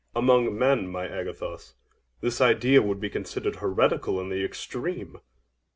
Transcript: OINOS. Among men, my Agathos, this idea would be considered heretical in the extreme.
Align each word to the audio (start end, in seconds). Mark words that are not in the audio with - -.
OINOS. 0.15 0.19
Among 0.23 0.57
men, 0.57 0.87
my 0.87 1.07
Agathos, 1.07 1.75
this 2.21 2.41
idea 2.41 2.81
would 2.81 2.99
be 2.99 3.07
considered 3.07 3.57
heretical 3.57 4.19
in 4.19 4.29
the 4.29 4.43
extreme. 4.43 5.17